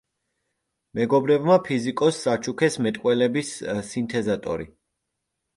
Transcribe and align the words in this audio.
მეგობრებმა 0.99 1.57
ფიზიკოსს 1.67 2.25
აჩუქეს 2.33 2.79
მეტყველების 2.87 3.55
სინთეზატორი. 3.91 4.71